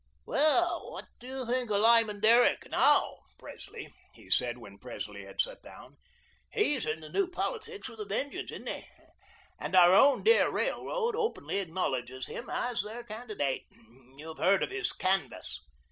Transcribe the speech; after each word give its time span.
"What 0.25 1.05
do 1.19 1.27
you 1.27 1.45
think 1.45 1.69
of 1.69 1.79
Lyman 1.79 2.21
Derrick 2.21 2.67
now, 2.71 3.19
Presley?" 3.37 3.93
he 4.15 4.31
said, 4.31 4.57
when 4.57 4.79
Presley 4.79 5.25
had 5.25 5.39
sat 5.39 5.61
down. 5.61 5.97
"He's 6.51 6.87
in 6.87 7.01
the 7.01 7.09
new 7.09 7.27
politics 7.29 7.87
with 7.87 7.99
a 7.99 8.05
vengeance, 8.05 8.49
isn't 8.51 8.67
he? 8.67 8.87
And 9.59 9.75
our 9.75 9.93
own 9.93 10.23
dear 10.23 10.49
Railroad 10.49 11.15
openly 11.15 11.59
acknowledges 11.59 12.25
him 12.25 12.49
as 12.49 12.81
their 12.81 13.03
candidate. 13.03 13.65
You've 14.17 14.39
heard 14.39 14.63
of 14.63 14.71
his 14.71 14.91
canvass." 14.91 15.59